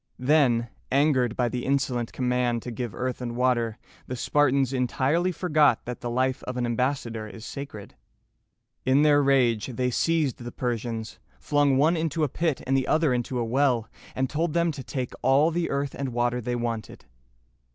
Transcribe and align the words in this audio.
Then, 0.17 0.69
angered 0.91 1.35
by 1.35 1.47
the 1.47 1.63
insolent 1.63 2.11
command 2.11 2.63
to 2.63 2.71
give 2.71 2.95
earth 2.95 3.21
and 3.21 3.35
water, 3.35 3.77
the 4.07 4.15
Spartans 4.15 4.73
entirely 4.73 5.31
forgot 5.31 5.85
that 5.85 6.01
the 6.01 6.09
life 6.09 6.41
of 6.45 6.57
an 6.57 6.65
ambassador 6.65 7.27
is 7.27 7.45
sacred. 7.45 7.93
In 8.83 9.03
their 9.03 9.21
rage, 9.21 9.67
they 9.67 9.91
seized 9.91 10.39
the 10.39 10.51
Persians, 10.51 11.19
flung 11.39 11.77
one 11.77 11.95
into 11.95 12.23
a 12.23 12.29
pit 12.29 12.63
and 12.65 12.75
the 12.75 12.87
other 12.87 13.13
into 13.13 13.37
a 13.37 13.45
well, 13.45 13.87
and 14.15 14.27
told 14.27 14.53
them 14.53 14.71
to 14.71 14.83
take 14.83 15.13
all 15.21 15.51
the 15.51 15.69
earth 15.69 15.93
and 15.93 16.09
water 16.09 16.41
they 16.41 16.55
wanted. 16.55 17.05